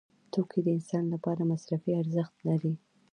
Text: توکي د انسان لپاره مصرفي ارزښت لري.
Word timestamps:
توکي 0.31 0.59
د 0.63 0.67
انسان 0.77 1.03
لپاره 1.13 1.47
مصرفي 1.51 1.91
ارزښت 2.01 2.35
لري. 2.47 2.73